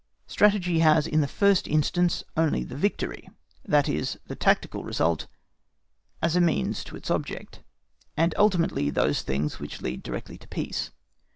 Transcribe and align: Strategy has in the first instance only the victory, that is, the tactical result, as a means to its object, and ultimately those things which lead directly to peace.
Strategy 0.25 0.79
has 0.79 1.05
in 1.05 1.21
the 1.21 1.27
first 1.27 1.67
instance 1.67 2.23
only 2.35 2.63
the 2.63 2.75
victory, 2.75 3.29
that 3.63 3.87
is, 3.87 4.17
the 4.25 4.35
tactical 4.35 4.83
result, 4.83 5.27
as 6.23 6.35
a 6.35 6.41
means 6.41 6.83
to 6.85 6.95
its 6.95 7.11
object, 7.11 7.61
and 8.17 8.33
ultimately 8.35 8.89
those 8.89 9.21
things 9.21 9.59
which 9.59 9.79
lead 9.83 10.01
directly 10.01 10.39
to 10.39 10.47
peace. 10.47 10.89